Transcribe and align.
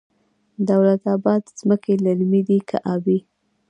دولت 0.69 1.01
اباد 1.15 1.43
ځمکې 1.59 1.93
للمي 2.05 2.41
دي 2.47 2.59
که 2.69 2.77
ابي؟ 2.93 3.17